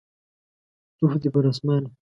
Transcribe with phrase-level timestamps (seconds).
[0.97, 1.93] توف دي پر اسمان وي.